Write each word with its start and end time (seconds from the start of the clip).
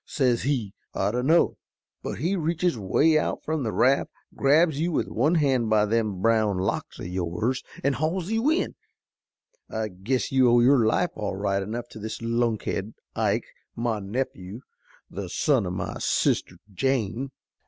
Says 0.07 0.41
he, 0.41 0.73
'I 0.95 1.11
dunno.' 1.11 1.57
But 2.01 2.17
he 2.17 2.35
reaches 2.35 2.75
away 2.75 3.19
out 3.19 3.43
from 3.43 3.61
the 3.61 3.71
raft, 3.71 4.09
grabs 4.35 4.79
you 4.79 4.91
with 4.91 5.07
one 5.07 5.35
hand 5.35 5.69
by 5.69 5.85
them 5.85 6.23
brown 6.23 6.57
locks 6.57 6.99
o' 6.99 7.03
yours, 7.03 7.61
an' 7.83 7.93
hauls 7.93 8.31
you 8.31 8.49
in. 8.49 8.73
I 9.69 9.89
guess 9.89 10.31
you 10.31 10.49
owe 10.49 10.59
your 10.59 10.87
life 10.87 11.11
all 11.13 11.35
right 11.35 11.61
enough 11.61 11.87
to 11.89 11.99
this 11.99 12.19
lunkhead, 12.19 12.95
Ike, 13.15 13.45
my 13.75 13.99
nephew, 13.99 14.61
the 15.07 15.29
son 15.29 15.67
o' 15.67 15.69
my 15.69 15.99
sister 15.99 16.55
Jane." 16.73 17.29